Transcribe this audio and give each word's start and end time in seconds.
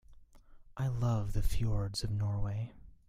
I 0.77 0.87
love 0.87 1.33
the 1.33 1.43
fjords 1.43 2.03
of 2.03 2.09
Norway. 2.09 2.73